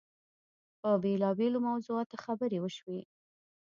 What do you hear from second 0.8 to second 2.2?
بېلابېلو موضوعاتو